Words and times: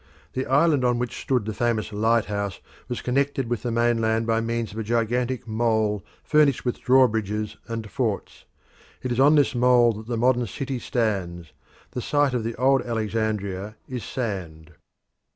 The 0.33 0.47
island 0.47 0.83
on 0.83 0.97
which 0.97 1.21
stood 1.21 1.45
the 1.45 1.53
famous 1.53 1.91
lighthouse 1.93 2.59
was 2.87 3.03
connected 3.03 3.47
with 3.47 3.61
the 3.61 3.69
mainland 3.69 4.25
by 4.25 4.41
means 4.41 4.71
of 4.71 4.79
a 4.79 4.83
gigantic 4.83 5.47
mole 5.47 6.01
furnished 6.23 6.65
with 6.65 6.81
drawbridges 6.81 7.57
and 7.67 7.87
forts. 7.87 8.45
It 9.03 9.11
is 9.11 9.19
on 9.19 9.35
this 9.35 9.53
mole 9.53 9.93
that 9.93 10.07
the 10.07 10.17
modern 10.17 10.47
city 10.47 10.79
stands 10.79 11.53
the 11.91 12.01
site 12.01 12.33
of 12.33 12.43
the 12.43 12.55
old 12.55 12.81
Alexandria 12.81 13.75
is 13.87 14.03
sand. 14.03 14.71